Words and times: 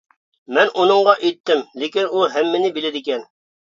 مەن 0.57 0.71
ئۇنىڭغا 0.85 1.15
ئېيتتىم، 1.21 1.63
لېكىن 1.85 2.11
ئۇ 2.13 2.27
ھەممىنى 2.35 2.77
بىلىدىكەن. 2.83 3.29